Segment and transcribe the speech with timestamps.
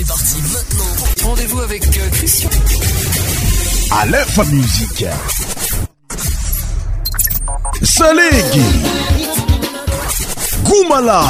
[0.00, 1.28] C'est parti maintenant.
[1.28, 2.48] Rendez-vous avec euh, Christian.
[4.00, 5.04] Aleph Musique.
[7.82, 8.62] Salegi.
[10.64, 11.22] Goumala.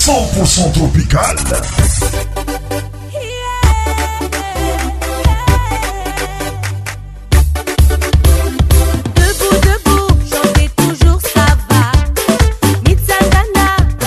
[0.00, 1.36] 100% tropical.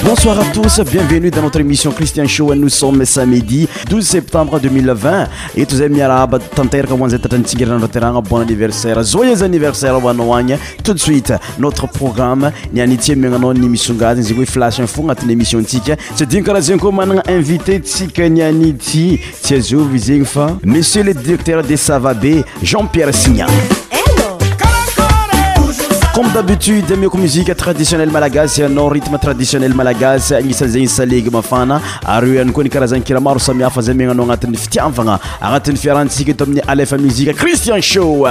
[0.09, 2.55] Bonsoir à tous, bienvenue dans notre émission Christian Show.
[2.55, 9.03] Nous sommes samedi 12 septembre 2020 et tous les arabes tenterka wanzetatrantsigira notre bon anniversaire.
[9.03, 10.57] Joyeux anniversaire wanouagne.
[10.83, 15.61] Tout de suite, notre programme ni anitié mengano ni misungaz nzigwe flash info ngatine émission
[15.61, 15.95] tika.
[16.15, 19.19] C'est din karazin ko manana invité tika ni aniti.
[19.43, 23.45] Tiazo vizing fa monsieur le directeur des Savabé Jean-Pierre Signan.
[23.91, 24.18] Eh
[26.29, 32.29] comme d'habitude miako musique traditionnel malagasy anao rythme traditionnel malagasy agnisany zegny salegy mafana ary
[32.29, 36.61] eo ihany koa ny karazan-kira maro samihafa zay miagnanao agnatin'ny fitiavagna agnatin'ny fiarantsika eto amin'ny
[36.67, 38.27] alefa muzika christian show.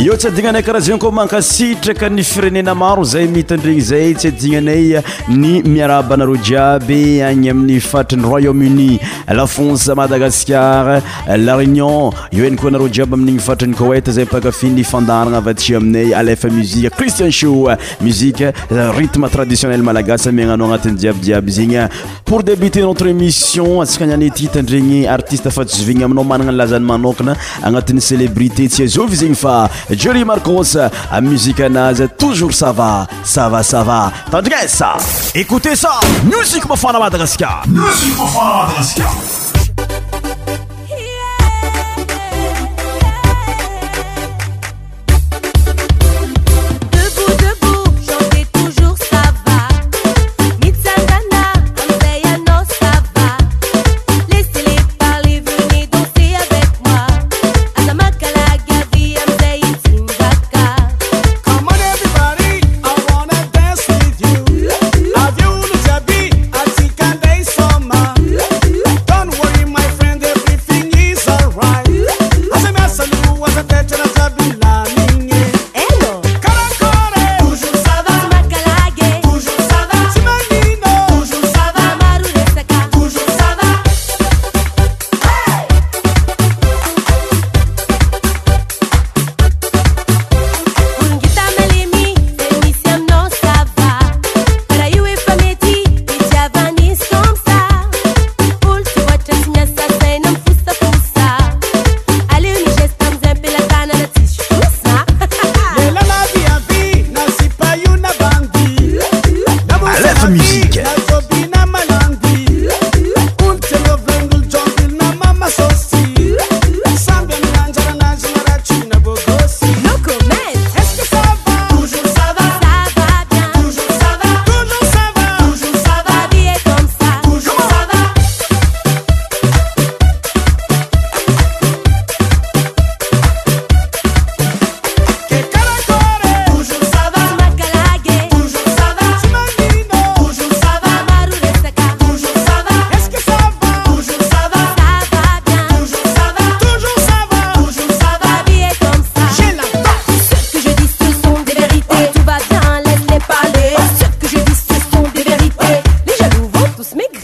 [0.00, 5.02] io tsy adignanay karaha zegny koa mankasitraka ny firenena maro zay mitandregny zay tsy adignanay
[5.28, 8.96] ny miarabanareo jiaby agny amin'ny fatriny royaume-uni
[9.28, 11.02] la france madagascar
[11.36, 16.14] la réunion io any koa anareo jiaby amin'igny fatriny koeta zay mpakafiny fandaragna avy aminay
[16.14, 17.68] alefa muzika christian show
[18.00, 21.76] musique rythme traditionnel malagasy miagnano agnatin'ny jiabyjiaby zegny
[22.24, 26.56] pour débuter notre émission antsika niany ty tandregny artiste fa tsy zovigny aminao managna ny
[26.56, 30.76] lazany manokana agnatin'ny célébrité tsy azovy zegny fa jury marcos
[31.22, 34.12] musique anazy toujours ça va ça va ça va.
[34.30, 34.96] Tandrika ça
[35.34, 36.00] écoutez ça.
[36.24, 39.39] Musique mafana madagaskar musique mafana madagaskar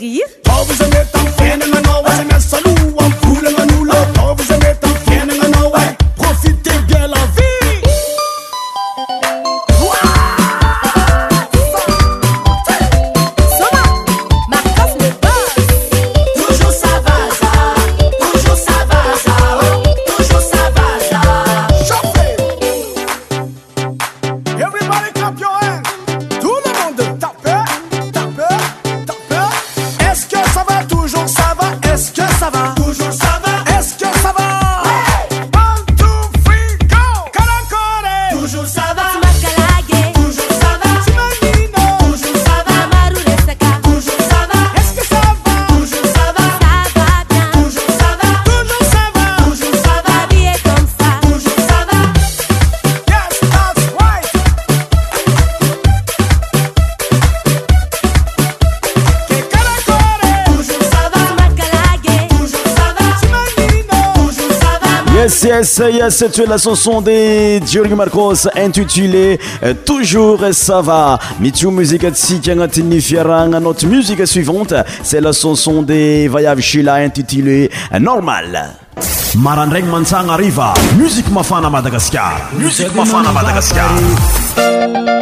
[0.06, 0.45] rir
[65.56, 71.18] Yes, yes, tu es la chanson de Giorgio Marcos intitulée euh, Toujours ça va.
[71.40, 73.58] Mitu musique tsikangatini fiaranga.
[73.58, 78.74] Notre musique suivante, c'est la chanson de Vayav Shila intitulée euh, Normal.
[79.34, 85.15] marandraigny mantsagna ariva musique mafana madagasikara musique mafana madagasikara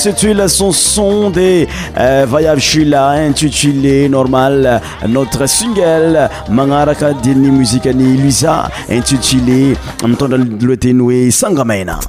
[0.00, 8.70] s'intitule son son des euh, Vayavshila intitulé normal notre single magnaraka diny muzika ny luisa
[8.88, 12.00] intitulé mitondra lohateny hoe sangamena.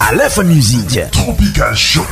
[0.00, 2.06] Alefa musique tropical show.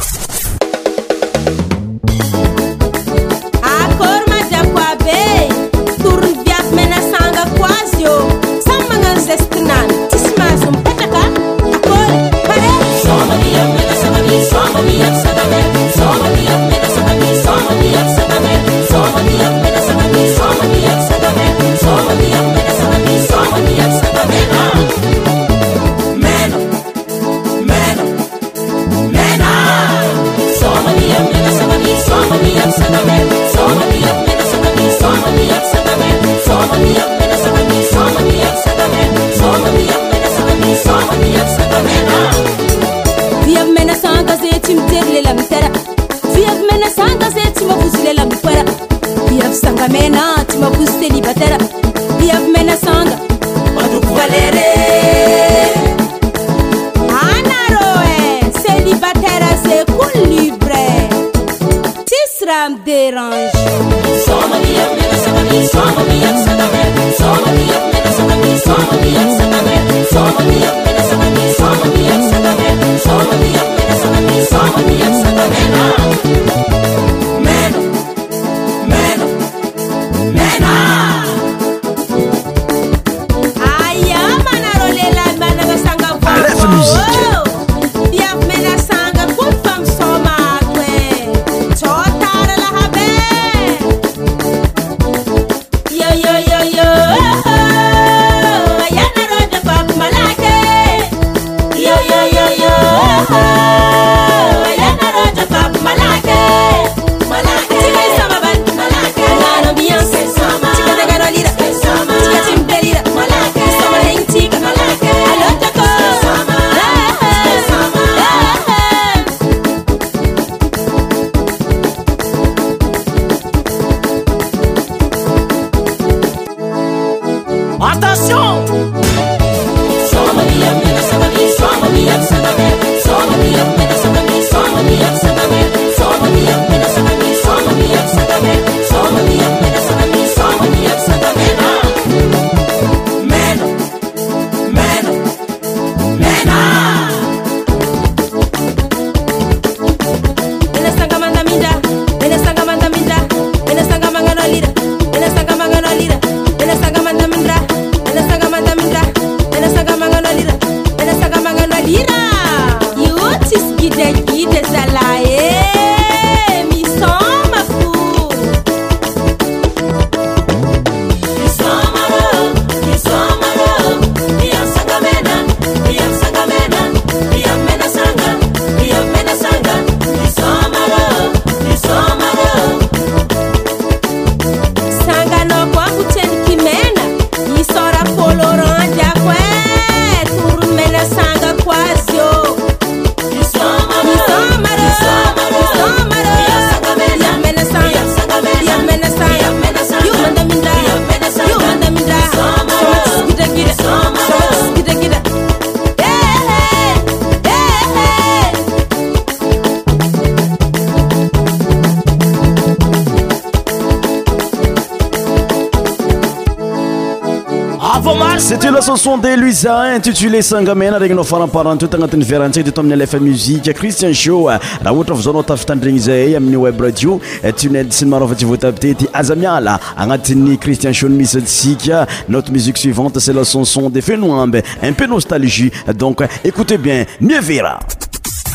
[219.97, 224.59] intitulé sangamena regny nao faramparany to tagnatin'ny verantsika teto amin'ny alefa muzike christian show ah,
[224.83, 228.35] raha ohatra fa zao nao tafitandregny zay amin'ny web radio eh, tunel sy ny marofa
[228.35, 232.07] tsy aza miala agnatin'ny christian show misy antsika.
[232.29, 235.71] Notre musique suivante c'est la chanson des fenoambe un peu nostalgie.
[235.95, 237.79] Donc écoutez bien mieux vera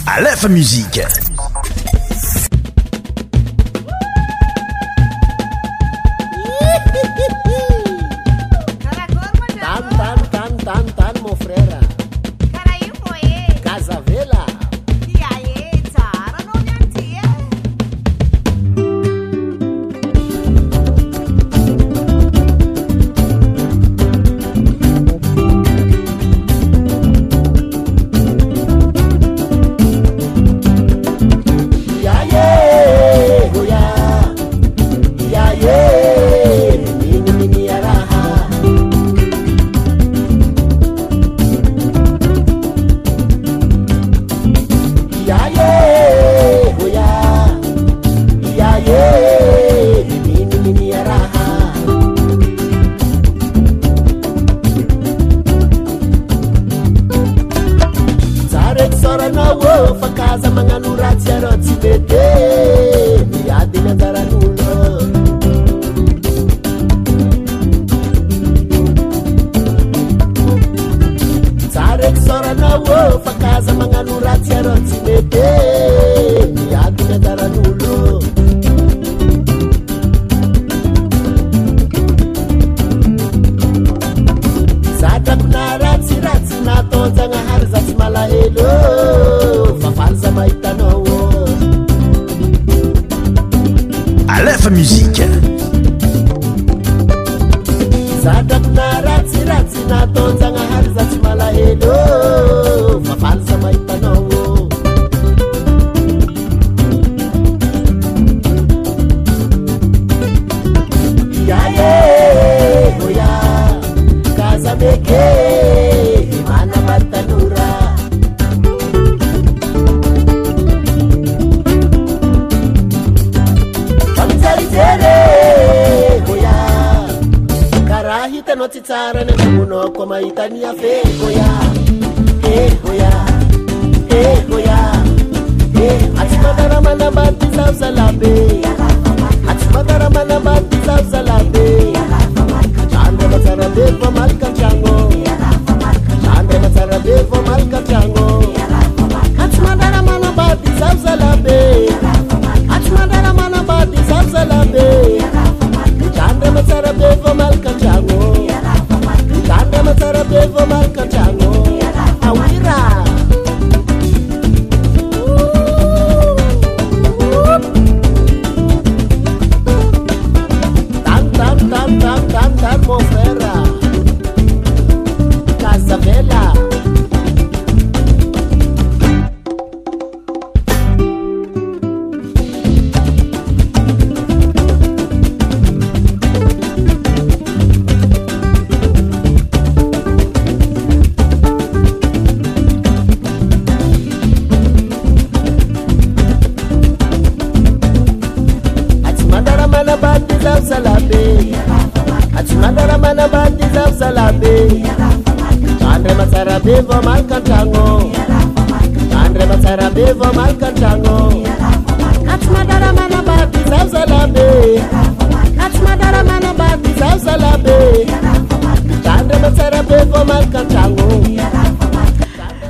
[0.06, 1.02] alefa musique.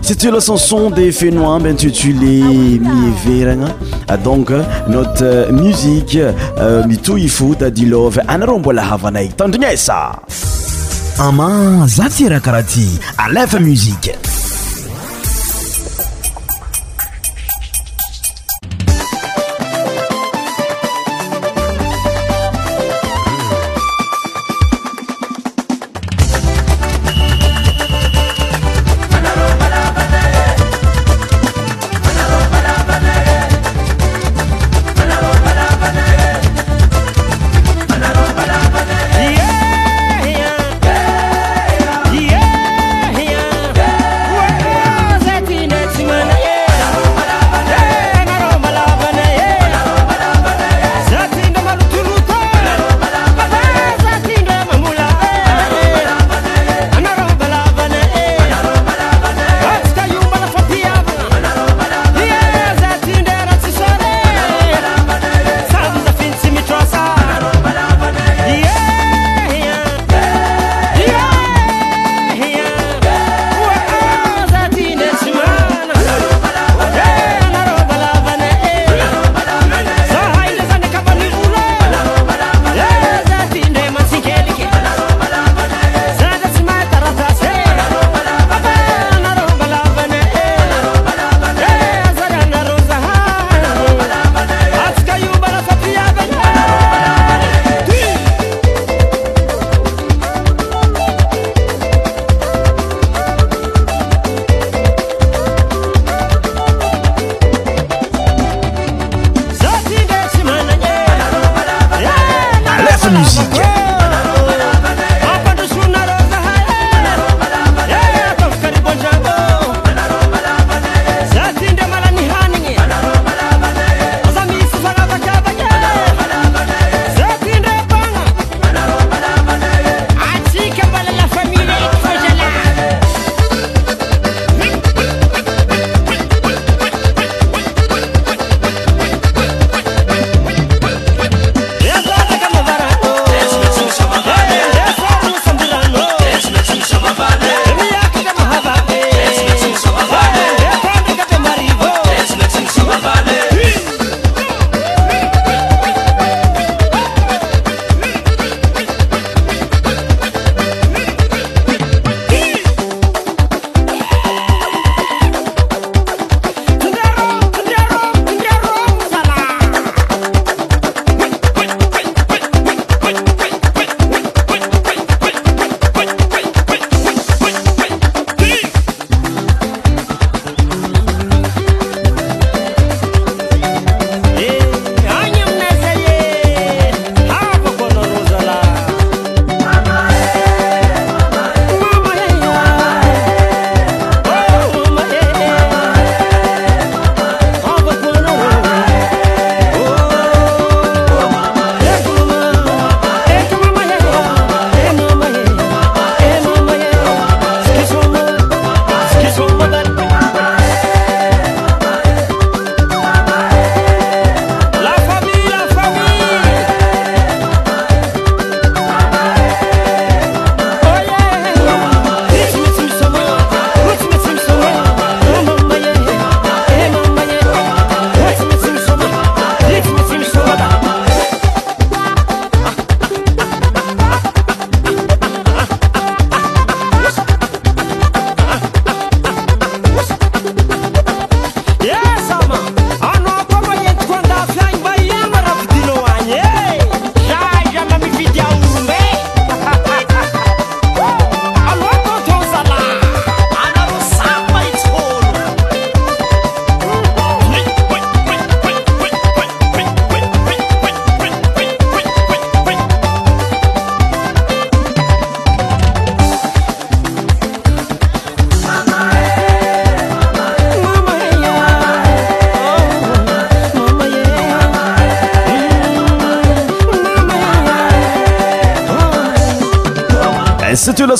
[0.01, 3.67] C'était la chanson des Fénois intitulée Miveranga.
[4.07, 4.51] Ah, donc,
[4.87, 10.13] notre euh, musique, euh, Mitou Ifu, Daddy Love, Anarombola Havanaï, Tandinesa.
[11.19, 14.26] Ama, Zatira Karati, Aleph Musique.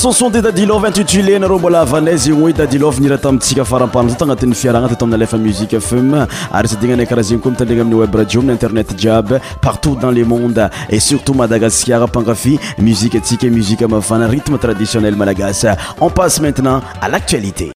[0.07, 4.55] Chanson de dadilov intitulé nareo mbola avanazy igny hoe dadilov nira tamintsika farampana zao tagnatin'ny
[4.55, 6.13] fiaragna tato amina lefa musique fm
[6.57, 10.23] ary sadignana karaha zegny koa mitandregna amin'ny web radio amin'ny internet jiaby partout dans le
[10.23, 10.69] monde.
[10.89, 15.67] Et surtout madagascar mpankafy musique atsika musique mafana rythme traditionnel malagasy.
[15.99, 17.71] On passe maintenant à l'actualité.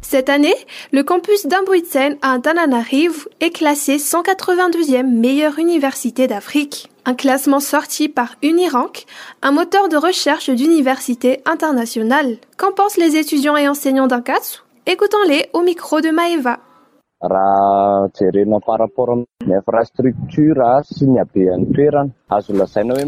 [0.00, 0.56] Cette année,
[0.92, 6.88] le campus d'Ambuitsen à Antananarivo est classé 182e meilleure université d'Afrique.
[7.06, 9.04] Un classement sorti par Unirank,
[9.42, 12.38] un moteur de recherche d'université internationale.
[12.56, 16.60] Qu'en pensent les étudiants et enseignants d'Ankatsu Écoutons-les au micro de Maeva.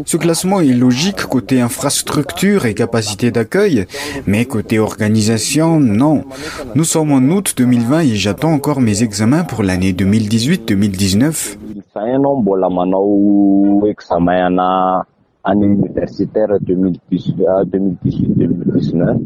[0.05, 3.85] Ce classement est logique côté infrastructure et capacité d'accueil,
[4.25, 6.23] mais côté organisation, non.
[6.73, 11.57] Nous sommes en août 2020 et j'attends encore mes examens pour l'année 2018-2019.
[11.97, 15.05] 2020 ianao mbola manao examen ana
[15.43, 19.17] année universitaire 2018-2019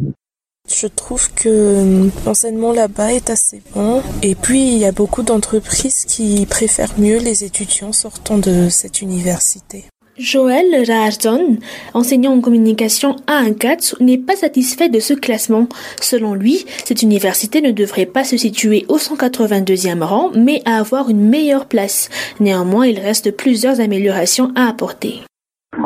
[0.68, 4.02] Je trouve que euh, l'enseignement là-bas est assez bon.
[4.22, 9.02] Et puis, il y a beaucoup d'entreprises qui préfèrent mieux les étudiants sortant de cette
[9.02, 9.86] université.
[10.22, 11.58] Joël Rarzon,
[11.96, 15.68] enseignant en communication à Ankatsu, n'est pas satisfait de ce classement.
[16.00, 21.10] Selon lui, cette université ne devrait pas se situer au 182e rang, mais à avoir
[21.10, 22.10] une meilleure place.
[22.40, 25.22] Néanmoins, il reste plusieurs améliorations à apporter.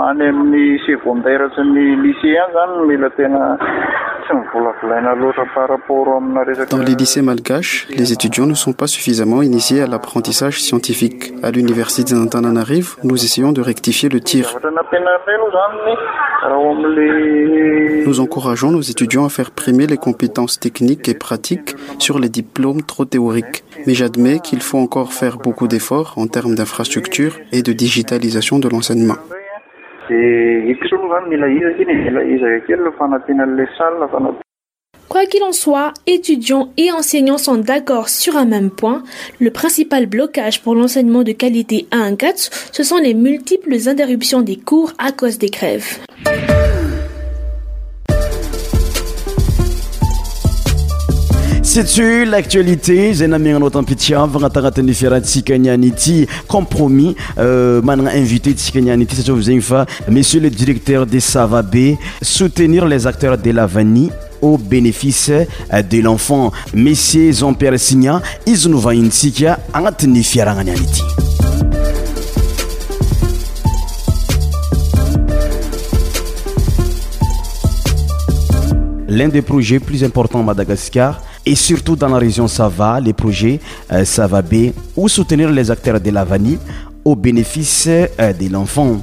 [0.06, 3.58] Many amin'ny secondaire sy ny lycée any zany mila tena
[4.26, 8.74] tsy mivolavolaina loatra par rapport amina resaka Dans les lycées malgaches, les étudiants ne sont
[8.74, 11.34] pas suffisamment initiés à l'apprentissage scientifique.
[11.42, 14.46] À l'université d'Antananarivo, nous essayons de rectifier le tir.
[18.06, 22.84] Nous encourageons nos étudiants à faire primer les compétences techniques et pratiques sur les diplômes
[22.84, 23.64] trop théoriques.
[23.88, 28.70] Mais j'admets qu'il faut encore faire beaucoup d'efforts en termes d'infrastructure et de digitalisation de
[28.70, 29.16] l'enseignement.
[35.10, 39.04] Quoi qu'il en soit, étudiants et enseignants sont d'accord sur un même point.
[39.40, 44.58] Le principal blocage pour l'enseignement de qualité à Ankatsu, ce sont les multiples interruptions des
[44.58, 46.00] cours à cause des grèves.
[51.84, 58.96] C'est l'actualité zay namiagnanao tampitiavagna tagnatin'ny fiarantsika niany ity compromis euh, manana invité satria
[59.42, 64.10] zegny fa monsieur le directeur de savabe soutenir les acteurs de lavanie
[64.42, 66.54] au bénéfice euh, de l'enfant.
[66.74, 71.02] Monsieur jean pierre signa izy novahintsika agnatin'ny fiaragna niany ity
[79.10, 83.60] l'un des projets plus importants à Madagascar et surtout dans la région Sava, les projets
[84.04, 86.58] Sava B ou soutenir les acteurs de la vanille
[87.06, 88.98] au bénéfice euh, de l'enfant?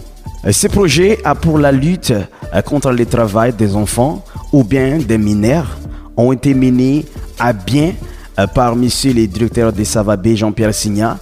[0.45, 4.99] Euh, Ce projet a pour la lutte euh, contre le travail des enfants ou bien
[4.99, 5.79] des mineurs
[6.17, 7.07] ont été menés
[7.39, 7.95] à bien
[8.55, 11.19] par monsieur le directeur de Sava B, Jean-Pierre Signa.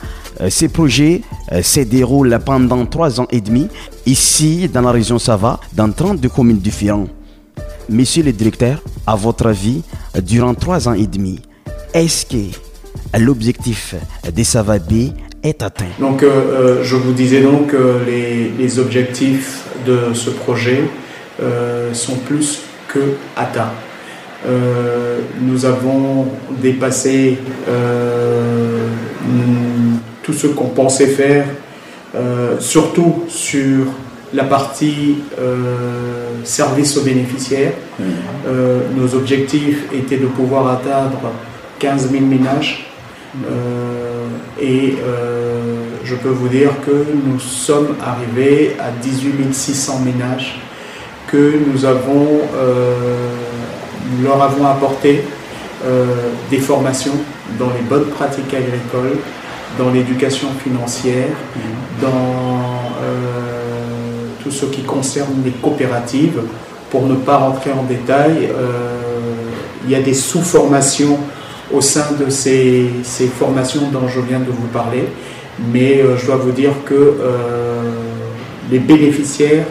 [0.49, 1.23] Ces projets
[1.63, 3.69] se déroulent pendant trois ans et demi
[4.07, 7.09] ici dans la région Sava, dans 32 communes différentes.
[7.91, 9.83] Monsieur le directeur, à votre avis,
[10.23, 11.41] durant trois ans et demi,
[11.93, 13.97] est-ce que l'objectif
[14.33, 15.11] des Savabé
[15.43, 15.91] est atteint?
[15.99, 20.83] Donc, euh, euh, je vous disais donc que les, objectifs de ce projet
[21.43, 23.01] euh, sont plus que
[23.37, 23.73] atteints.
[25.43, 26.29] Nous avons
[26.63, 27.39] dépassé
[30.23, 31.45] tout ce qu'on pensait faire,
[32.61, 33.87] surtout sur
[34.33, 37.73] la partie euh, service aux bénéficiaires.
[38.47, 41.19] Euh, nos objectifs étaient de pouvoir atteindre
[41.79, 42.87] 15 000 ménages.
[43.51, 44.27] Euh,
[44.61, 44.97] et
[46.05, 50.61] je peux vous dire que nous sommes arrivés à 18 600 ménages
[51.29, 52.41] que nous avons,
[54.13, 55.23] nous leur avons apporté
[56.51, 57.15] des formations
[57.59, 59.19] dans les bonnes pratiques agricoles,
[59.79, 61.29] dans l'éducation financière,
[62.03, 63.50] dans euh,
[64.43, 66.41] tout ce qui concerne les coopératives.
[66.91, 68.93] Pour ne pas rentrer en détail, euh,
[69.85, 71.19] il y a des sous-formations
[71.73, 72.89] au sein de ces,
[73.39, 75.05] formations dont je viens de vous parler,
[75.73, 77.83] mais euh, je dois vous dire que euh,
[78.71, 79.67] les bénéficiaires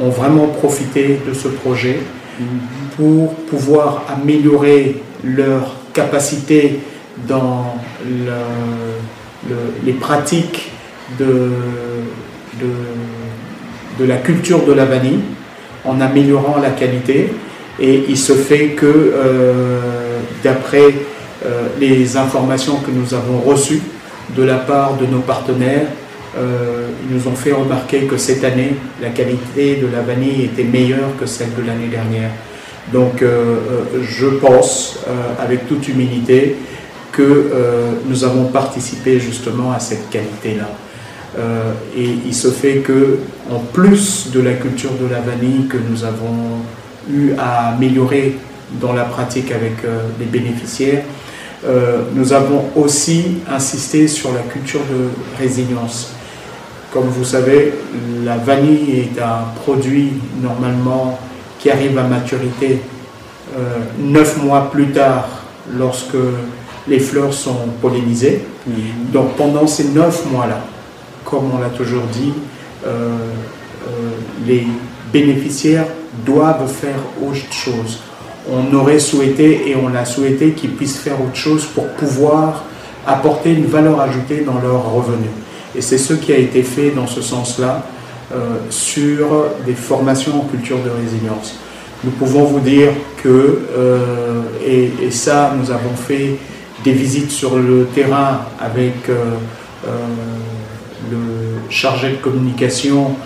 [0.00, 1.98] ont vraiment profité de ce projet
[2.96, 6.80] pour pouvoir améliorer leur capacité
[7.28, 10.70] dans le- le- les pratiques
[11.18, 11.50] de,
[13.98, 15.20] de la culture de la vanille
[15.84, 17.32] en améliorant la qualité.
[17.80, 19.80] Et il se fait que, euh,
[20.44, 20.94] d'après
[21.44, 23.80] euh, les informations que nous avons reçues
[24.36, 25.86] de la part de nos partenaires,
[26.38, 30.64] euh, ils nous ont fait remarquer que cette année, la qualité de la vanille était
[30.64, 32.30] meilleure que celle de l'année dernière.
[32.92, 34.98] Donc je pense,
[35.38, 36.56] avec toute humilité,
[37.12, 37.52] que
[38.08, 40.68] nous avons participé justement à cette qualité-là.
[41.96, 43.18] Et il se fait que,
[43.50, 46.60] en plus de la culture de la vanille que nous avons
[47.10, 48.36] eu à améliorer
[48.80, 49.76] dans la pratique avec
[50.20, 51.04] les bénéficiaires,
[51.64, 56.10] euh, nous avons aussi insisté sur la culture de résilience.
[56.92, 57.74] Comme vous savez,
[58.24, 61.18] la vanille est un produit normalement
[61.60, 62.80] qui arrive à maturité
[63.56, 65.28] euh, neuf mois plus tard
[65.72, 66.16] lorsque
[66.88, 68.42] les fleurs sont pollinisées.
[68.66, 69.12] Mhm.
[69.12, 70.64] Donc pendant ces neuf mois-là,
[71.32, 72.32] comme on l'a toujours dit,
[72.86, 73.16] euh,
[74.46, 74.64] les
[75.12, 75.86] bénéficiaires
[76.24, 77.98] doivent faire autre chose
[78.50, 82.64] on aurait souhaité et on a souhaité qu'ils puissent faire autre chose pour pouvoir
[83.06, 85.30] apporter une valeur ajoutée dans leurs revenus.
[85.76, 87.84] Et c'est ce qui a été fait dans ce sens-là
[88.32, 89.26] euh, sur
[89.66, 91.58] des formations en culture de résilience.
[92.04, 92.90] Nous pouvons vous dire
[93.22, 96.36] que, euh, et, ça, nous avons fait
[96.84, 99.36] des visites sur le terrain avec euh,
[101.72, 103.16] chargé de communication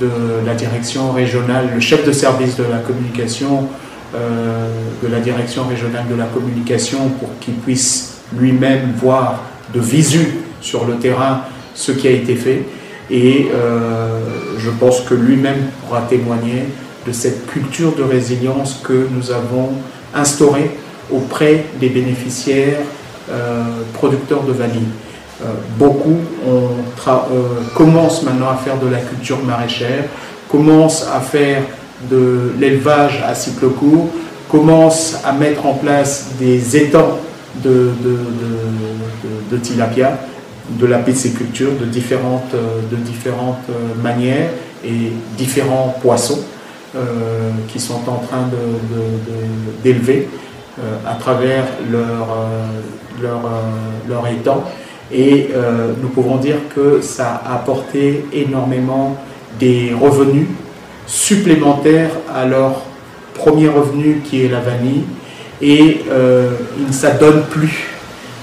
[0.00, 0.10] de
[0.44, 3.68] la direction régionale, le chef de service de la communication
[4.14, 4.68] euh,
[5.02, 9.42] de la direction régionale de la communication pour qu'il puisse lui-même voir
[9.74, 11.42] de visu sur le terrain
[11.74, 12.62] ce qui a été fait.
[13.10, 14.20] Et euh,
[14.58, 16.64] je pense que lui-même pourra témoigner
[17.06, 19.70] de cette culture de résilience que nous avons
[20.14, 20.70] instaurée
[21.10, 22.78] auprès des bénéficiaires
[23.30, 23.64] euh,
[23.94, 24.88] producteurs de vanille.
[25.78, 30.04] Beaucoup on commencent maintenant à faire de la culture maraîchère,
[30.48, 31.62] commencent à faire
[32.10, 34.08] de l'élevage à cycle court
[34.48, 37.18] commence à mettre en place des étangs
[37.64, 37.90] de,
[39.50, 40.18] de, tilapia,
[40.70, 42.54] de la pisciculture de différentes,
[42.90, 43.66] de différentes
[44.02, 44.50] manières
[44.84, 46.40] et différents poissons
[46.94, 48.48] euh, qui sont en train
[49.82, 50.28] d'élever
[50.78, 52.24] euh, à travers euh,
[54.08, 54.62] leur étang.
[55.16, 55.50] Et
[56.02, 59.16] nous pouvons dire que ça a apporté énormément
[59.60, 60.48] des revenus
[61.06, 62.82] supplémentaires à leur
[63.34, 65.04] premier revenu qui est la vanille
[65.60, 67.88] et euh, il ne s'adonne plus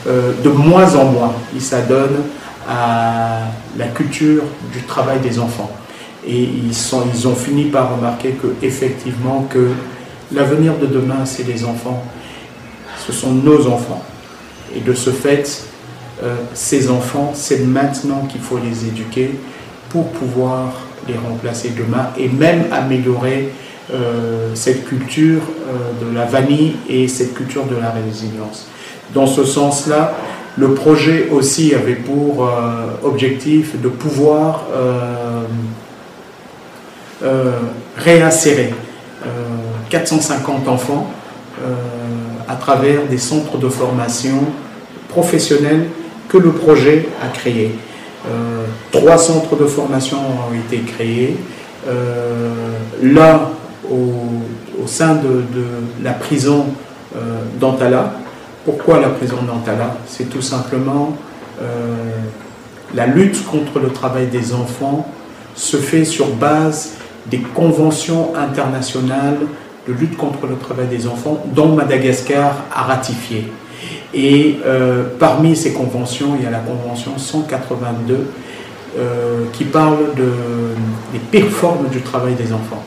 [0.08, 2.24] euh, de moins en moins, il s'adonne
[2.68, 3.42] à
[3.78, 5.72] la culture du travail des enfants.
[6.26, 9.70] Et ils, sont, ils ont fini par remarquer que effectivement que
[10.32, 12.04] l'avenir de demain, c'est les enfants.
[13.06, 14.04] Ce sont nos enfants.
[14.76, 15.66] Et de ce fait,
[16.24, 19.32] euh, ces enfants, c'est maintenant qu'il faut les éduquer
[19.90, 20.74] pour pouvoir
[21.08, 23.50] les remplacer demain et même améliorer
[23.92, 28.68] euh, cette culture euh, de la vanille et cette culture de la résilience.
[29.16, 30.14] Dans ce sens-là,
[30.58, 32.50] le projet aussi avait pour
[33.04, 34.66] objectif de pouvoir
[37.98, 38.74] réinsérer
[39.90, 41.10] 450 enfants
[42.50, 44.40] à travers des centres de formation
[45.08, 45.88] professionnels
[46.32, 47.76] que le projet a créés.
[48.26, 51.36] Euh, trois centres de formation ont été créés.
[51.88, 52.54] Euh,
[53.04, 53.50] l'un
[53.90, 55.44] au, sein de,
[56.02, 56.68] la prison
[57.16, 58.14] euh, d'Antala.
[58.64, 59.98] Pourquoi la prison d'Antala?
[60.08, 61.16] C'est tout simplement
[62.96, 65.08] la lutte contre le travail des enfants
[65.54, 66.94] se fait sur base
[67.28, 69.38] des conventions internationales
[69.88, 73.52] de lutte contre le travail des enfants dont Madagascar a ratifié.
[74.14, 78.28] Et euh, parmi ces conventions, il y a la convention 182
[78.98, 80.32] euh, qui parle de,
[81.14, 82.84] des pires formes du travail des enfants.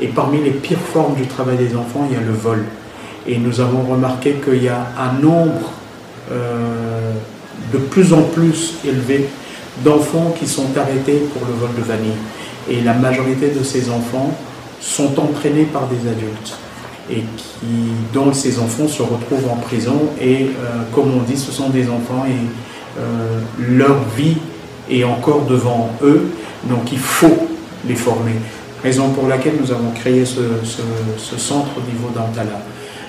[0.00, 2.64] Et parmi les pires formes du travail des enfants, il y a le vol.
[3.26, 5.72] Et nous avons remarqué qu'il y a un nombre
[6.30, 7.12] euh,
[7.72, 9.28] de plus en plus élevé
[9.84, 12.16] d'enfants qui sont arrêtés pour le vol de vanille.
[12.70, 14.30] Et la majorité de ces enfants
[14.80, 16.58] sont entraînés par des adultes
[17.10, 17.66] et qui,
[18.12, 19.98] dont ces enfants se retrouvent en prison.
[20.20, 24.36] Et euh, comme on dit, ce sont des enfants et euh, leur vie
[24.90, 26.28] est encore devant eux,
[26.64, 27.48] donc il faut
[27.86, 28.32] les former.
[28.82, 30.40] Raison pour laquelle nous avons créé ce,
[31.36, 32.60] centre au niveau d'Antala.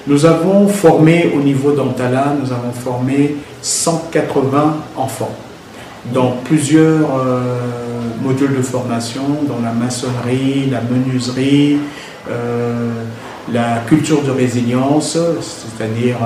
[0.07, 5.35] Nous avons formé au niveau d'Antala, nous avons formé 180 enfants
[6.13, 7.39] dans plusieurs euh,
[8.21, 11.77] modules de formation, dans la maçonnerie, la menuiserie,
[13.53, 16.17] la culture de résilience, c'est-à-dire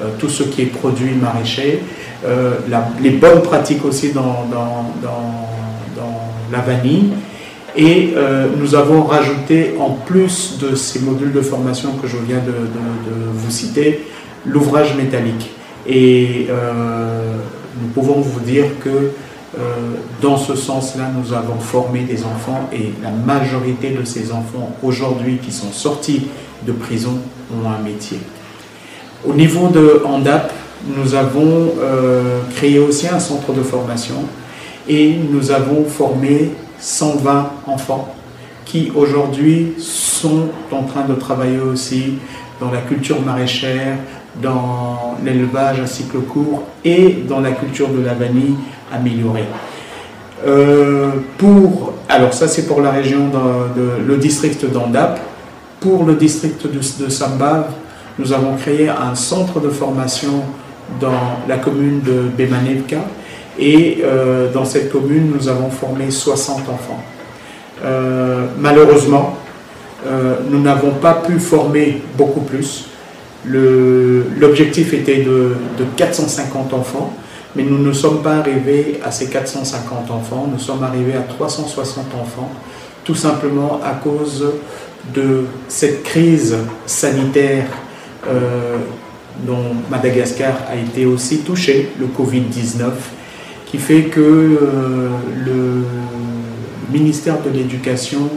[0.00, 1.82] euh, tout ce qui est produit maraîcher,
[2.24, 2.54] euh,
[3.00, 4.46] les bonnes pratiques aussi dans,
[6.52, 7.10] la vanille.
[7.76, 12.38] Et euh, nous avons rajouté, en plus de ces modules de formation que je viens
[12.38, 12.52] de,
[13.32, 14.06] vous citer,
[14.46, 15.50] l'ouvrage métallique.
[15.86, 16.48] Et
[17.80, 19.10] nous pouvons vous dire que
[20.22, 25.38] dans ce sens-là, nous avons formé des enfants et la majorité de ces enfants aujourd'hui
[25.38, 26.28] qui sont sortis
[26.66, 27.18] de prison
[27.52, 28.18] ont un métier.
[29.26, 30.52] Au niveau de Handap,
[30.96, 31.72] nous avons
[32.54, 34.24] créé aussi un centre de formation
[34.88, 38.14] et nous avons formé 120 enfants
[38.64, 42.14] qui aujourd'hui sont en train de travailler aussi
[42.60, 43.96] dans la culture maraîchère,
[44.42, 48.54] dans l'élevage à cycle court et dans la culture de la vanille
[48.92, 49.46] améliorée.
[50.46, 53.30] Euh, pour, alors ça c'est pour la région
[54.06, 55.18] le district d'Andap.
[55.80, 57.68] Pour le district de, de Samba,
[58.18, 60.42] nous avons créé un centre de formation
[61.00, 62.98] dans la commune de Bemanevka.
[63.58, 67.02] Et euh, dans cette commune nous avons formé 60 enfants.
[67.84, 69.36] Euh, malheureusement,
[70.48, 72.86] nous n'avons pas pu former beaucoup plus.
[73.44, 75.54] L'objectif était de,
[75.96, 77.12] 450 enfants,
[77.56, 82.06] mais nous ne sommes pas arrivés à ces 450 enfants, nous sommes arrivés à 360
[82.14, 82.50] enfants,
[83.04, 84.44] tout simplement à cause
[85.14, 87.66] de cette crise sanitaire
[88.26, 88.76] euh,
[89.46, 92.90] dont Madagascar a été aussi touché, le Covid-19,
[93.66, 95.08] qui fait que euh,
[95.44, 95.84] le
[96.90, 98.28] ministère de l'Éducation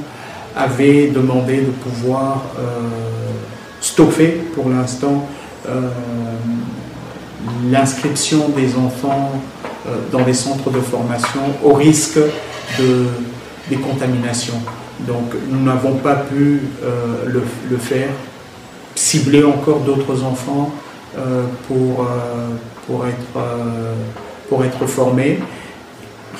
[0.55, 2.61] avait demandé de pouvoir euh,
[3.79, 5.27] stopper pour l'instant
[7.69, 9.31] l'inscription des enfants
[10.11, 12.17] dans les centres de formation au risque
[12.79, 13.05] de,
[13.69, 14.59] des contaminations.
[15.07, 17.25] Donc nous n'avons pas pu euh,
[17.69, 18.09] le, faire,
[18.95, 20.71] cibler encore d'autres enfants
[21.67, 22.07] pour,
[22.87, 23.41] pour, être,
[24.47, 25.39] pour être formés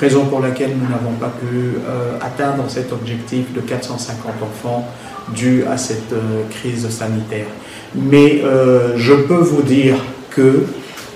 [0.00, 1.74] raison pour laquelle nous n'avons pas pu
[2.22, 4.88] atteindre cet objectif de 450 enfants
[5.34, 7.46] dû à cette euh, crise sanitaire.
[7.94, 9.96] Mais euh, je peux vous dire
[10.30, 10.64] que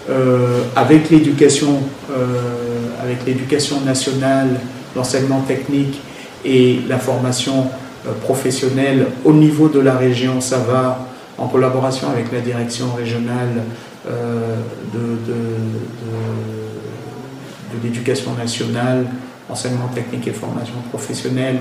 [0.09, 1.81] euh, avec l'éducation,
[3.03, 4.61] avec l'éducation nationale,
[4.95, 6.01] l'enseignement technique
[6.47, 7.67] et la formation
[8.23, 11.07] professionnelle au niveau de la région ça va
[11.39, 13.65] en collaboration avec la direction régionale
[14.07, 15.39] de, de,
[17.73, 19.07] de l'éducation nationale,
[19.49, 21.59] enseignement technique et formation professionnelle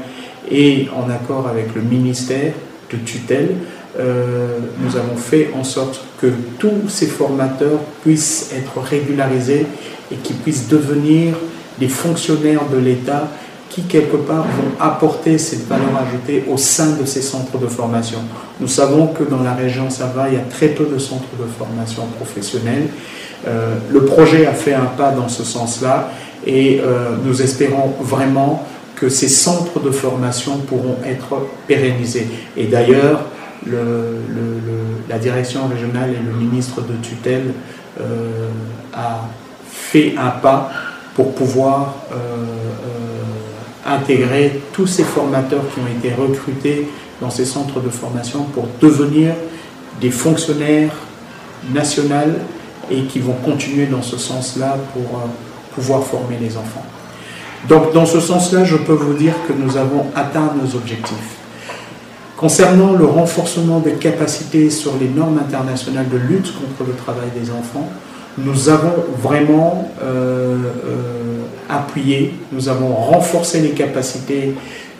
[0.50, 2.54] et en accord avec le ministère
[2.92, 3.56] de tutelle,
[3.98, 6.28] euh, nous avons fait en sorte que
[6.60, 9.66] tous ces formateurs puissent être régularisés
[10.12, 11.36] et qu'ils puissent devenir
[11.80, 13.30] des fonctionnaires de l'État
[13.76, 18.20] qui, quelque part, vont apporter cette valeur ajoutée au sein de ces centres de formation.
[18.62, 21.46] Nous savons que dans la région Sava, il y a très peu de centres de
[21.46, 22.88] formation professionnelle.
[23.46, 26.10] Euh, le projet a fait un pas dans ce sens-là
[26.48, 28.66] et euh, nous espérons vraiment
[28.96, 32.28] que ces centres de formation pourront être pérennisés.
[32.56, 33.26] Et d'ailleurs,
[35.10, 37.52] la direction régionale et le ministre de tutelle
[38.00, 38.48] euh,
[38.94, 39.28] a
[39.70, 40.72] fait un pas
[41.14, 42.16] pour pouvoir euh,
[43.86, 46.88] intégrer tous ces formateurs qui ont été recrutés
[47.22, 49.34] dans ces centres de formation pour devenir
[50.02, 50.94] des fonctionnaires
[51.74, 52.40] nationaux
[52.92, 55.22] et qui vont continuer dans ce sens-là pour
[55.74, 56.86] pouvoir former les enfants.
[57.68, 61.38] Donc dans ce sens-là, je peux vous dire que nous avons atteint nos objectifs.
[62.38, 67.50] Concernant le renforcement des capacités sur les normes internationales de lutte contre le travail des
[67.50, 67.90] enfants,
[68.38, 71.35] nous avons vraiment euh, euh,
[71.70, 74.54] appuyé, nous avons renforcé les capacités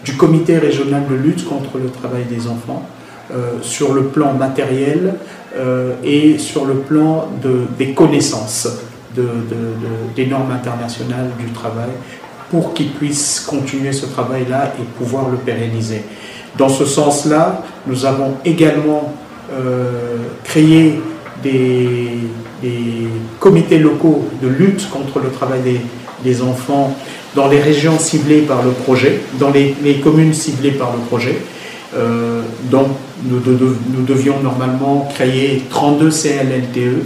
[0.04, 2.88] du comité régional de lutte contre le travail des enfants
[3.32, 5.16] euh, sur le plan matériel
[6.04, 8.68] et sur le plan de, des connaissances
[10.16, 11.92] des normes internationales du travail
[12.50, 16.04] pour qu'ils puissent continuer ce travail-là et pouvoir le pérenniser.
[16.58, 19.14] Dans ce sens-là, nous avons également
[19.52, 21.02] euh, créé
[21.44, 22.10] des,
[23.40, 25.82] comités locaux de lutte contre le travail des,
[26.42, 26.96] enfants
[27.36, 31.38] dans les régions ciblées par le projet, dans les, communes ciblées par le projet.
[31.96, 32.88] Euh, donc
[33.24, 37.04] nous, devions normalement créer 32 CLLTE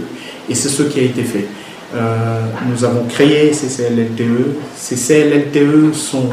[0.48, 1.46] et c'est ce qui a été fait.
[1.94, 4.56] Euh, nous avons créé ces CLLTE.
[4.76, 6.28] Ces CLLTE sont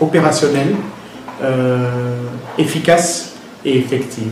[0.00, 0.74] opérationnels,
[1.42, 2.16] euh,
[2.58, 3.34] efficaces
[3.64, 4.24] et effectifs.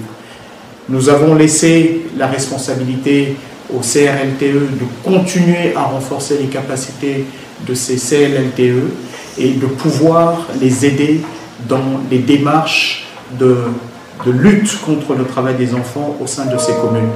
[0.89, 3.37] Nous avons laissé la responsabilité
[3.75, 7.25] au CRLTE de continuer à renforcer les capacités
[7.67, 8.91] de ces CLLTE
[9.39, 11.21] et de pouvoir les aider
[11.69, 13.07] dans les démarches
[13.39, 13.57] de,
[14.27, 17.11] lutte contre le travail des enfants au sein de ces communes.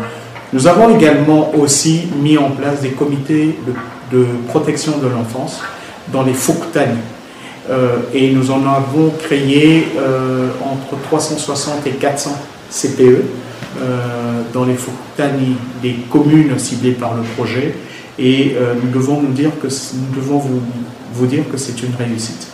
[0.52, 3.56] Nous avons également aussi mis en place des comités
[4.10, 5.60] de, protection de l'enfance
[6.12, 6.98] dans les Fouktani.
[7.68, 12.30] Euh, et nous en avons créé euh, entre 360 et 400
[12.70, 13.24] CPE
[14.52, 17.74] dans les Fouktani des communes ciblées par le projet.
[18.18, 22.48] Et nous devons nous dire que nous devons vous, dire que c'est une réussite.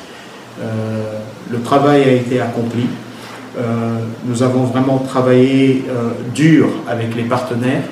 [1.50, 2.86] le travail a été accompli.
[4.26, 5.84] nous avons vraiment travaillé
[6.34, 7.84] dur avec les partenaires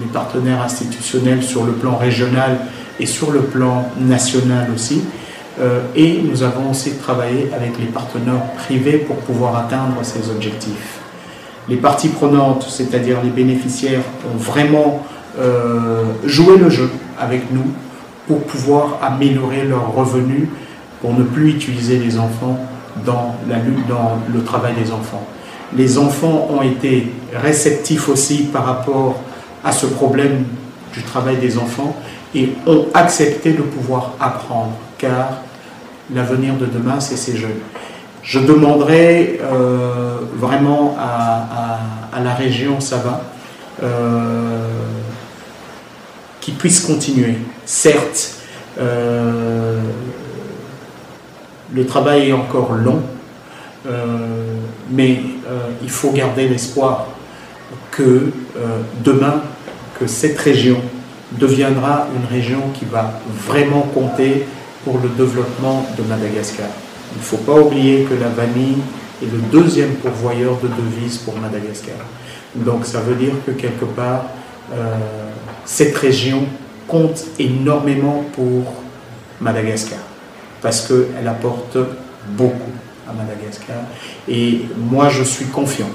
[0.00, 2.58] les partenaires institutionnels sur le plan régional
[3.00, 5.02] et sur le plan national aussi.
[5.60, 10.98] Euh, et nous avons aussi travaillé avec les partenaires privés pour pouvoir atteindre ces objectifs.
[11.68, 14.02] Les parties prenantes, c'est-à-dire les bénéficiaires,
[14.32, 15.02] ont vraiment
[15.38, 17.64] euh, joué le jeu avec nous
[18.26, 20.48] pour pouvoir améliorer leurs revenus,
[21.00, 22.58] pour ne plus utiliser les enfants
[23.04, 23.34] dans
[23.88, 25.26] dans le travail des enfants.
[25.76, 29.20] Les enfants ont été réceptifs aussi par rapport
[29.64, 30.44] à ce problème
[30.92, 31.96] du travail des enfants
[32.34, 35.38] et ont accepté de pouvoir apprendre, car
[36.14, 37.60] l'avenir de demain, c'est ces jeunes.
[38.24, 43.20] Je demanderai euh, vraiment à, la région Sava
[43.82, 44.68] euh,
[46.40, 47.36] qu'ils puisse continuer.
[47.66, 48.36] Certes,
[48.80, 49.78] euh,
[51.72, 53.02] le travail est encore long,
[53.86, 54.16] euh,
[54.90, 55.20] mais
[55.82, 57.08] il faut garder l'espoir
[57.90, 58.30] que
[59.04, 59.42] demain,
[60.00, 60.80] que cette région
[61.32, 64.46] deviendra une région qui va vraiment compter
[64.84, 66.68] pour le développement de Madagascar.
[67.14, 68.78] Il ne faut pas oublier que la vanille
[69.22, 71.96] est le deuxième pourvoyeur de devises pour Madagascar.
[72.54, 74.26] Donc ça veut dire que quelque part,
[74.72, 74.96] euh,
[75.64, 76.44] cette région
[76.86, 78.74] compte énormément pour
[79.40, 79.98] Madagascar,
[80.60, 81.76] parce qu'elle apporte
[82.28, 82.72] beaucoup
[83.08, 83.76] à Madagascar.
[84.28, 85.90] Et moi, je suis confiant.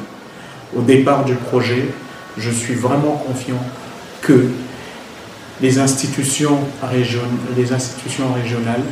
[0.76, 1.86] Au départ du projet,
[2.38, 3.62] je suis vraiment confiant
[4.22, 4.48] que
[5.62, 6.60] les institutions,
[7.58, 8.84] les institutions régionales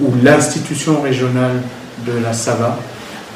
[0.00, 1.62] ou l'institution régionale
[2.06, 2.78] de la Sava,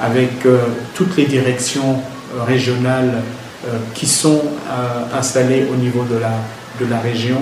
[0.01, 0.59] avec euh,
[0.95, 2.03] toutes les directions
[2.35, 3.23] euh, régionales
[3.95, 4.43] qui sont
[5.13, 7.39] installées au niveau de la, région,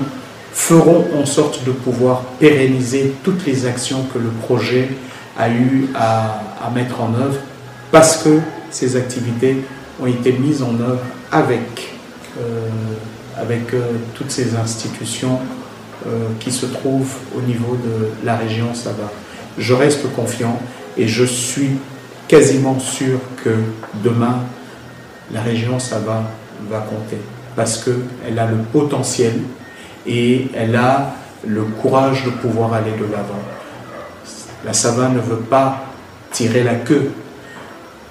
[0.54, 4.88] feront en sorte de pouvoir pérenniser toutes les actions que le projet
[5.38, 7.36] a eu à, mettre en œuvre,
[7.90, 8.40] parce que
[8.70, 9.58] ces activités
[10.00, 11.90] ont été mises en œuvre avec
[13.74, 15.63] euh, toutes ces institutions euh,
[16.38, 19.10] qui se trouvent au niveau de la région Sava.
[19.56, 20.60] Je reste confiant
[20.96, 21.70] et je suis
[22.28, 23.50] quasiment sûr que
[24.02, 24.40] demain,
[25.32, 26.24] la région Sava
[26.68, 27.18] va compter
[27.56, 29.34] parce qu'elle a le potentiel
[30.06, 31.14] et elle a
[31.46, 33.40] le courage de pouvoir aller de l'avant.
[34.64, 35.84] La Sava ne veut pas
[36.30, 37.10] tirer la queue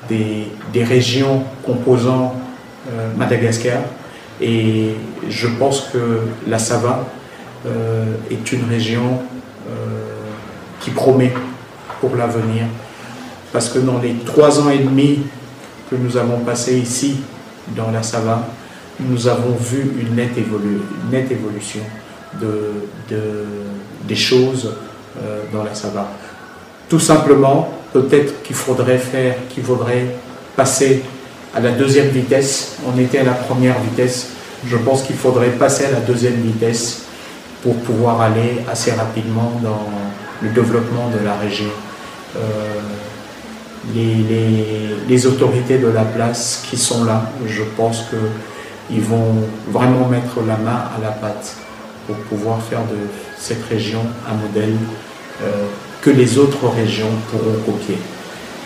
[0.07, 2.35] des, régions composant
[2.91, 3.79] euh, Madagascar,
[4.41, 4.95] et
[5.29, 7.22] je pense que la Sava euh,
[7.65, 9.19] est une région
[9.69, 10.03] euh,
[10.81, 11.31] qui promet
[12.01, 12.65] pour l'avenir.
[13.53, 15.19] Parce que dans les trois ans et demi
[15.89, 17.17] que nous avons passé ici,
[17.75, 18.45] dans la Sava,
[18.99, 20.37] nous avons vu une nette,
[21.31, 21.79] évolution
[22.41, 23.17] de,
[24.05, 24.73] des choses
[25.23, 26.09] euh, dans la Sava.
[26.89, 30.07] Tout simplement, peut-être qu'il faudrait faire, qu'il faudrait
[30.57, 31.03] passer
[31.55, 32.77] à la deuxième vitesse.
[32.85, 34.27] On était à la première vitesse.
[34.67, 37.02] Je pense qu'il faudrait passer à la deuxième vitesse
[37.63, 39.87] pour pouvoir aller assez rapidement dans
[40.41, 41.69] le développement de la région.
[42.35, 42.81] Euh,
[45.07, 49.35] les, autorités de la place qui sont là, je pense qu'ils vont
[49.69, 51.55] vraiment mettre la main à la pâte
[52.05, 52.97] pour pouvoir faire de
[53.37, 54.75] cette région un modèle
[55.41, 55.67] euh,
[56.01, 57.97] que les autres régions pourront copier.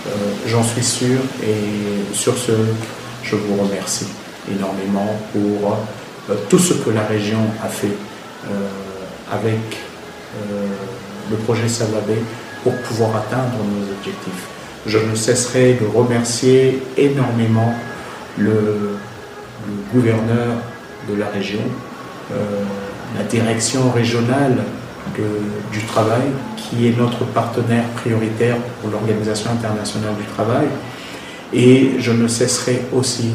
[0.07, 0.09] Euh,
[0.47, 2.53] j'en suis sûr et sur ce,
[3.21, 4.07] je vous remercie
[4.51, 5.77] énormément pour
[6.49, 7.95] tout ce que la région a fait
[9.31, 9.59] avec
[11.29, 12.15] le projet Savabé
[12.63, 14.47] pour pouvoir atteindre nos objectifs.
[14.85, 17.73] Je ne cesserai de remercier énormément
[18.37, 18.97] le,
[19.93, 20.55] gouverneur
[21.09, 21.59] de la région,
[23.17, 24.57] la direction régionale
[25.71, 26.23] du travail,
[26.55, 30.67] qui est notre partenaire prioritaire pour l'Organisation internationale du travail.
[31.53, 33.31] Et je ne cesserai aussi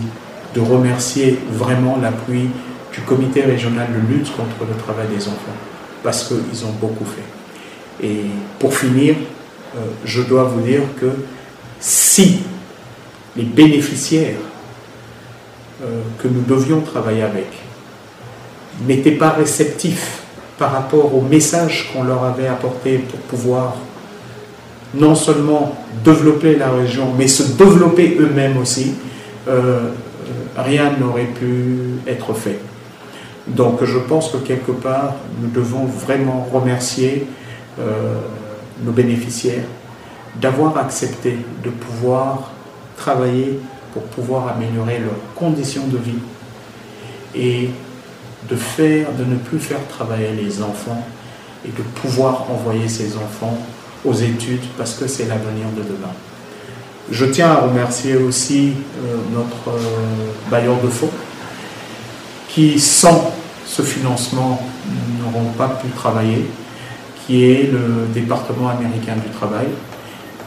[0.54, 2.50] de remercier vraiment l'appui
[2.92, 5.56] du comité régional de lutte contre le travail des enfants,
[6.02, 8.06] parce qu'ils ont beaucoup fait.
[8.06, 8.22] Et
[8.58, 9.14] pour finir,
[9.76, 11.10] euh, je dois vous dire que
[11.80, 12.40] si
[13.36, 14.36] les bénéficiaires
[15.82, 17.48] euh, que nous devions travailler avec
[18.86, 20.22] n'étaient pas réceptifs
[20.58, 23.76] par rapport au message qu'on leur avait apporté pour pouvoir
[24.94, 25.74] non seulement
[26.04, 28.94] développer la région, mais se développer eux-mêmes aussi,
[29.48, 29.88] euh,
[30.56, 32.58] rien n'aurait pu être fait.
[33.46, 37.26] Donc je pense que quelque part, nous devons vraiment remercier
[37.78, 38.14] euh,
[38.84, 39.64] nos bénéficiaires
[40.40, 42.52] d'avoir accepté de pouvoir
[42.96, 43.58] travailler
[43.92, 46.18] pour pouvoir améliorer leurs conditions de vie
[47.34, 47.70] et
[48.48, 51.06] de faire, de ne plus faire travailler les enfants
[51.64, 53.58] et de pouvoir envoyer ces enfants
[54.04, 56.12] aux études parce que c'est l'avenir de demain.
[57.10, 61.10] Je tiens à remercier aussi euh, notre euh, bailleur de fonds
[62.52, 63.32] qui, sans
[63.66, 64.60] ce financement,
[65.18, 66.46] n'auront pas pu travailler,
[67.26, 69.68] qui est le département américain du travail,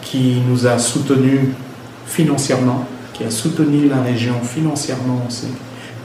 [0.02, 1.50] qui nous a soutenus
[2.06, 5.48] financièrement, qui a soutenu la région financièrement aussi,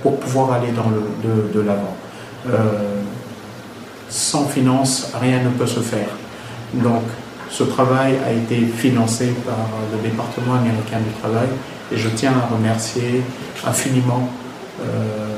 [0.03, 1.95] pour pouvoir aller dans le, de, l'avant.
[2.49, 3.03] Euh,
[4.09, 6.09] sans finance, rien ne peut se faire.
[6.73, 7.03] Donc,
[7.51, 11.49] ce travail a été financé par le département américain du travail
[11.93, 13.23] et je tiens à remercier
[13.67, 14.29] infiniment
[14.81, 15.30] euh,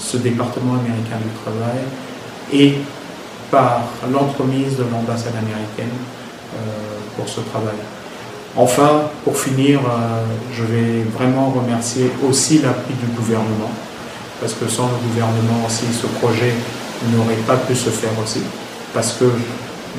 [0.00, 1.80] ce département américain du travail
[2.52, 2.78] et
[3.50, 5.94] par l'entremise de l'ambassade américaine
[6.54, 6.58] euh,
[7.16, 7.76] pour ce travail.
[8.56, 13.70] Enfin, pour finir, euh, je vais vraiment remercier aussi l'appui du gouvernement,
[14.40, 16.54] parce que sans le gouvernement aussi, ce projet
[17.12, 18.40] n'aurait pas pu se faire aussi,
[18.92, 19.24] parce que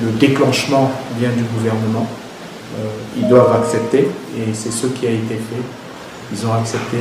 [0.03, 2.07] le déclenchement vient du gouvernement.
[2.77, 2.87] Euh,
[3.17, 5.63] ils doivent accepter, et c'est ce qui a été fait.
[6.33, 6.97] Ils ont accepté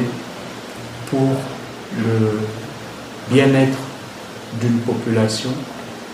[1.08, 1.28] pour
[1.98, 2.40] le
[3.30, 3.78] bien-être
[4.60, 5.50] d'une population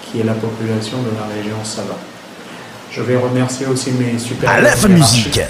[0.02, 1.96] qui est la population de la région Sava.
[2.90, 5.40] Je vais remercier aussi mes supérieurs musique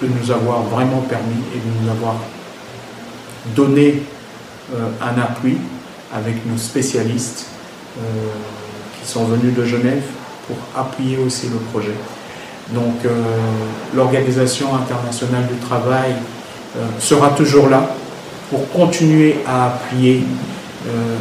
[0.00, 2.14] de nous avoir vraiment permis et de nous avoir
[3.54, 4.02] donné
[4.74, 5.58] euh, un appui
[6.14, 7.46] avec nos spécialistes
[7.98, 8.02] euh,
[9.00, 10.02] qui sont venus de Genève
[10.46, 11.94] pour appuyer aussi le projet.
[12.72, 13.22] Donc euh,
[13.94, 16.14] l'Organisation internationale du travail
[17.00, 17.90] sera toujours là
[18.50, 20.22] pour continuer à appuyer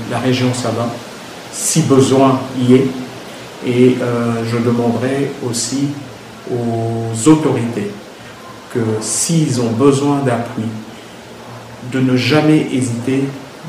[0.10, 0.88] la région Saba
[1.58, 2.88] si besoin y est.
[3.66, 5.90] Et euh, je demanderai aussi
[6.52, 7.92] aux autorités
[8.74, 10.64] que s'ils ont besoin d'appui,
[11.92, 13.24] de ne jamais hésiter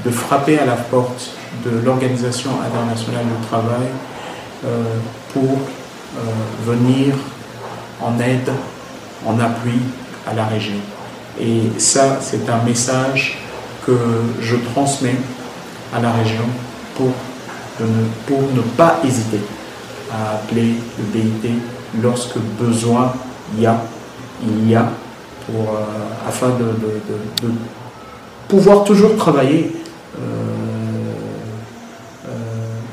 [0.04, 1.30] de frapper à la porte
[1.64, 3.88] de l'Organisation internationale du travail
[4.64, 4.84] euh,
[5.32, 6.20] pour euh,
[6.66, 7.14] venir
[8.02, 8.52] en aide,
[9.26, 9.80] en appui
[10.30, 10.76] à la région.
[11.40, 13.38] Et ça, c'est un message
[13.86, 13.96] que
[14.40, 15.16] je transmets
[15.94, 16.44] à la région
[16.96, 17.12] pour
[18.26, 19.40] pour ne pas hésiter
[20.10, 21.60] à appeler le BIT
[22.02, 23.12] lorsque besoin
[23.58, 23.80] y a,
[24.42, 24.90] il y a
[25.46, 27.50] pour, euh, afin de,
[28.48, 29.72] pouvoir toujours travailler
[30.18, 30.20] euh,
[32.28, 32.30] euh,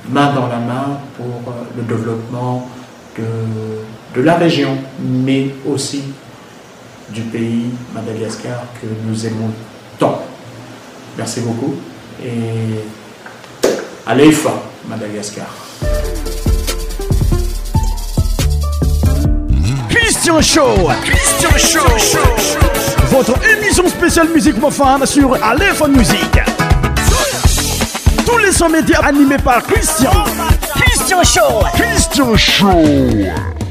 [0.10, 2.68] main dans la main pour le développement
[3.18, 6.04] de, de la région, mais aussi
[7.10, 9.52] du pays Madagascar que nous aimons
[9.98, 10.22] tant.
[11.18, 11.76] Merci beaucoup
[12.24, 12.80] et
[14.06, 15.48] allez fort Madagascar.
[19.90, 22.20] Christian Show Christian Show
[23.10, 26.40] Votre émission spéciale musique profane sur Aléphone Musique.
[28.26, 30.12] Tous les sons médias animés par Christian.
[30.76, 33.65] Christian Show Christian Show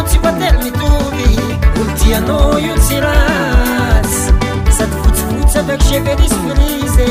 [0.00, 1.38] tianao tsy mately mitovy.
[1.80, 4.32] Olo tianao io tsy ratsy.
[4.70, 7.08] Sady fotsifotsy avec chevelis frize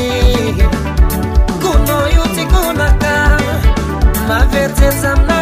[1.62, 3.38] konao io tekonaka
[4.28, 5.39] maverterza amina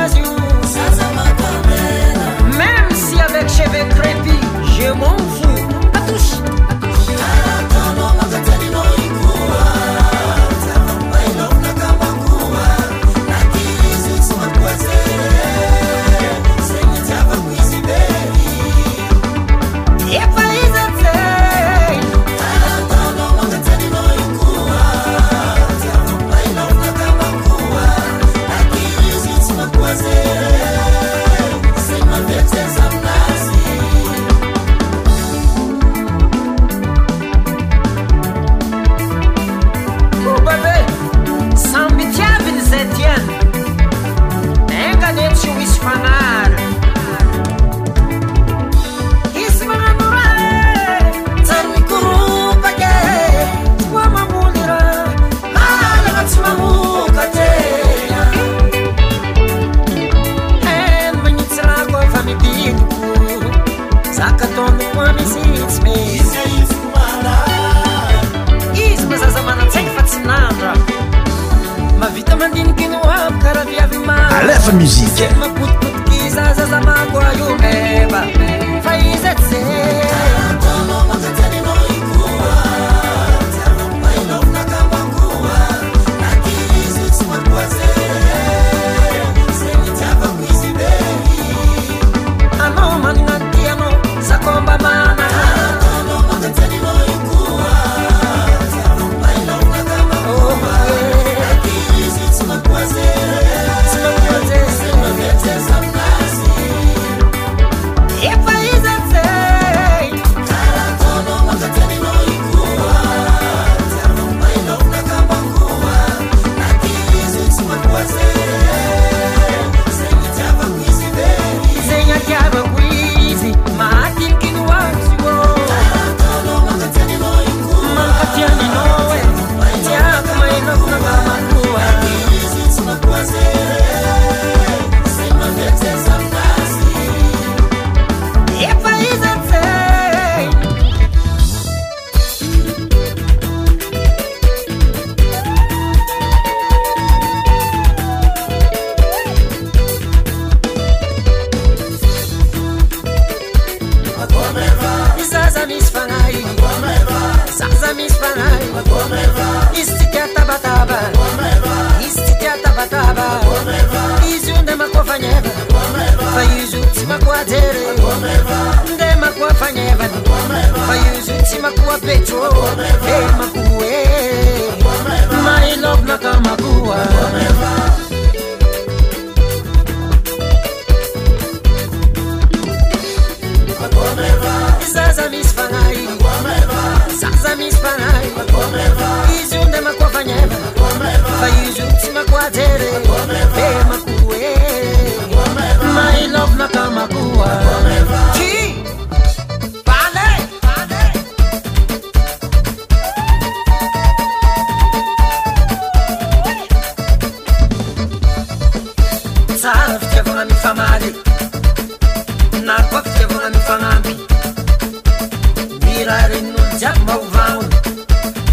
[216.09, 217.17] raha renin'olo jiaby mba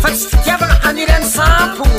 [0.01, 1.94] fa tsy fitiavana anirany sampo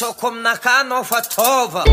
[0.00, 1.84] misoko aminakà nao fa taova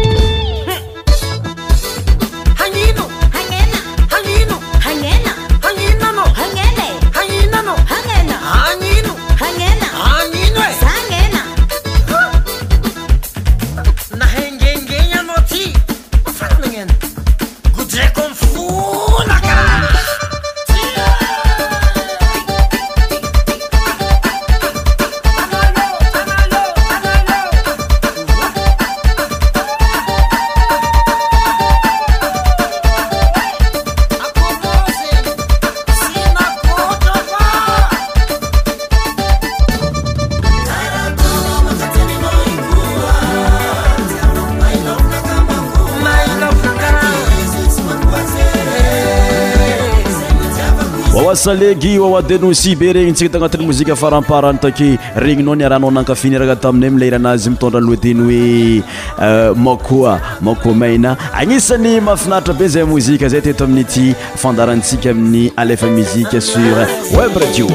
[51.47, 56.89] salegi oa adeno sibe regny tsika tagnatin'ny mozika faramparany take regninao ni niaranao nankafiniaraka taminay
[56.89, 58.83] amilay iranazy mitondra lohateny hoe
[59.25, 61.15] euh, makoa makoa maina.
[61.33, 66.83] Agnisan'ny mahafinaritra be zay mozika zay teto amin'n'ity fandarantsika amin'ny alefa muzika sur
[67.15, 67.67] web radio.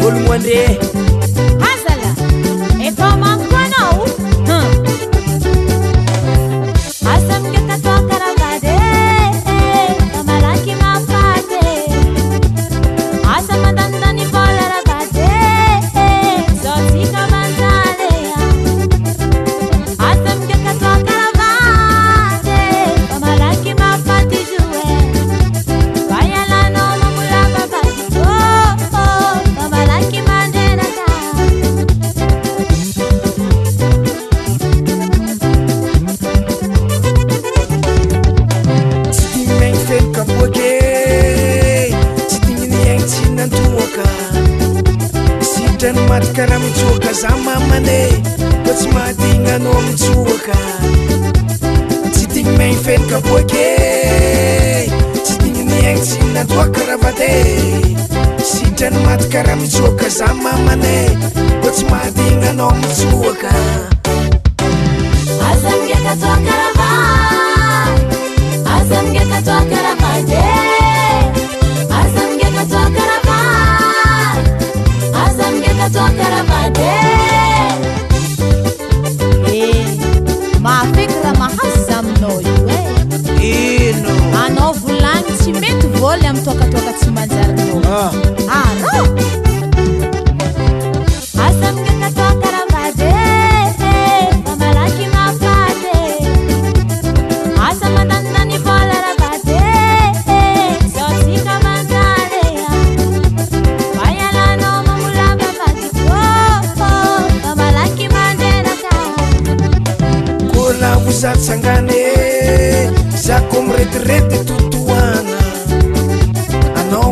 [0.00, 1.17] Olomandre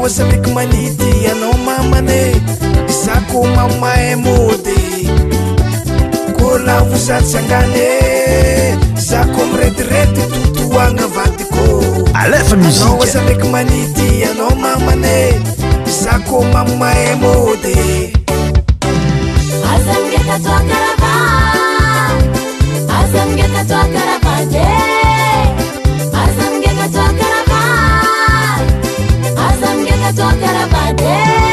[0.07, 2.37] oasaliko manity anao mamane.
[2.89, 5.09] Izako mamae mody.
[6.39, 7.89] Kolavozatsy angane
[8.97, 11.83] zako miretirety totoagna vadiko
[12.15, 13.45] alefa muzika.
[13.51, 15.41] Manity anao mamane.
[15.87, 18.13] Izako mamae mody.
[19.73, 21.15] Azamgetatoakarava
[22.99, 24.67] azamgetatoakarava de
[30.17, 31.46] tocar a madeira.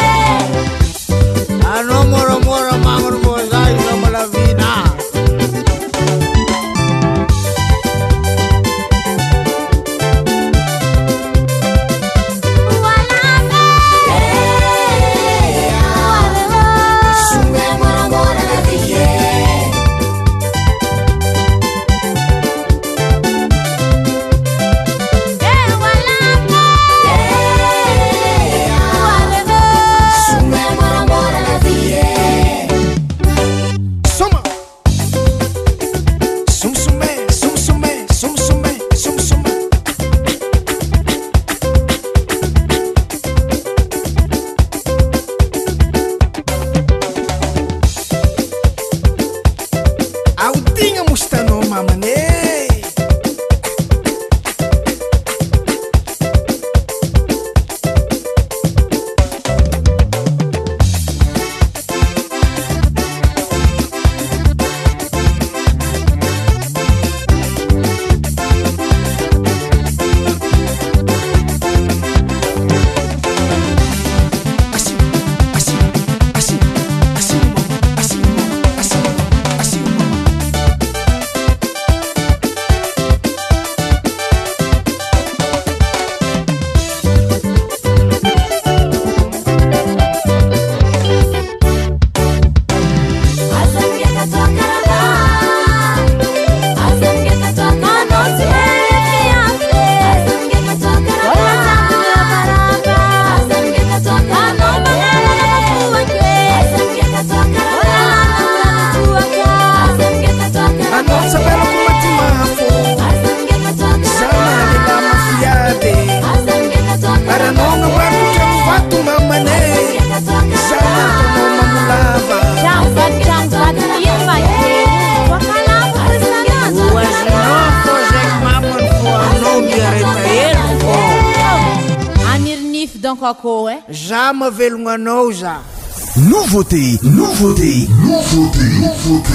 [136.54, 139.34] nouveauté, nouveauté, nouveauté, nouveauté.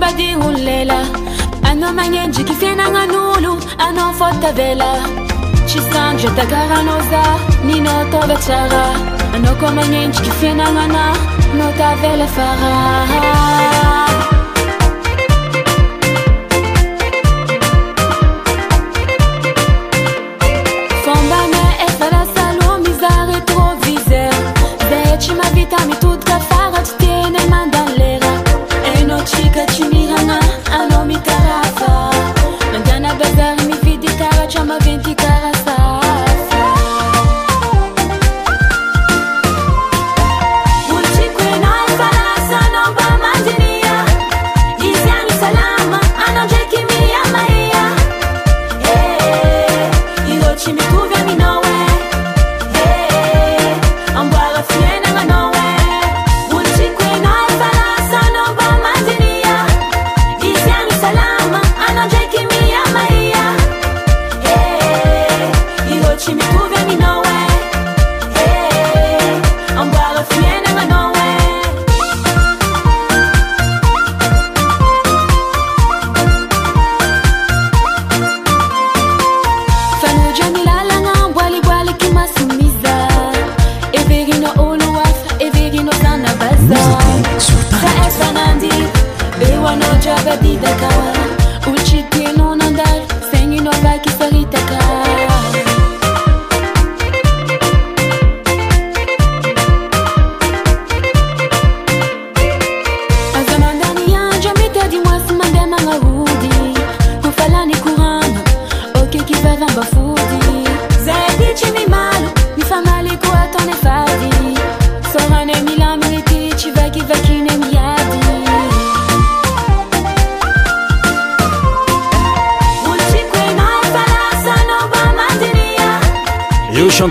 [0.00, 1.00] badi ulela
[1.64, 4.90] ano manyenji kifienanganulu ano fotavela
[5.66, 7.22] chisanje takaranoza
[7.64, 8.84] nino tovechara
[9.34, 11.16] ano komanyenji kifienangana
[11.58, 13.77] notavele fara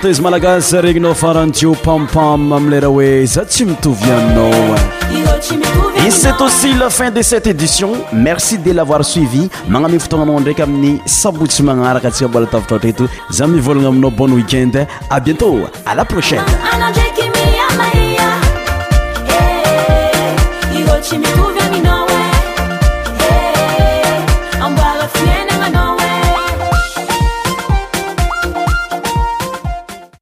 [0.07, 4.75] chanteuse malagasy regninao farantio pampam amilay hoe za tsy mitovy aminao
[6.05, 7.91] Et c'est aussi la fin de cette édition.
[8.13, 9.49] Merci de l'avoir suivi.
[9.67, 13.07] Magname fotoagnanao ndraiky amin'ny sabotsy magnaraka antsika mbola tavitra.
[13.29, 14.85] Za mivolagna aminao bon week-end.
[15.09, 15.59] À bientôt.
[15.85, 16.45] À la prochaine.